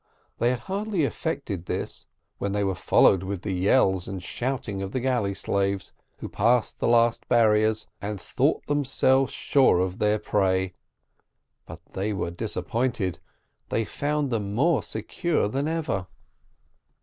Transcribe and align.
They 0.39 0.49
had 0.49 0.61
hardly 0.61 1.03
effected 1.03 1.67
this, 1.67 2.07
when 2.39 2.53
they 2.53 2.63
were 2.63 2.73
followed 2.73 3.21
with 3.21 3.43
the 3.43 3.51
yells 3.51 4.07
and 4.07 4.19
shoutings 4.19 4.81
of 4.81 4.93
the 4.93 4.99
galley 4.99 5.35
slaves, 5.35 5.93
who 6.17 6.25
had 6.25 6.33
passed 6.33 6.79
the 6.79 6.87
last 6.87 7.27
barriers, 7.27 7.85
and 8.01 8.19
thought 8.19 8.65
themselves 8.65 9.31
sure 9.31 9.79
of 9.79 9.99
their 9.99 10.17
prey: 10.17 10.73
but 11.67 11.81
they 11.93 12.13
were 12.13 12.31
disappointed 12.31 13.19
they 13.69 13.85
found 13.85 14.31
them 14.31 14.55
more 14.55 14.81
secure 14.81 15.47
than 15.47 15.67
ever. 15.67 16.07